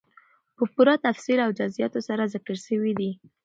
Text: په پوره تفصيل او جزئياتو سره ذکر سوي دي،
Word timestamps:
په 0.55 0.63
پوره 0.73 0.95
تفصيل 1.05 1.39
او 1.45 1.51
جزئياتو 1.59 1.99
سره 2.07 2.29
ذکر 2.33 2.55
سوي 2.67 2.91
دي، 2.99 3.11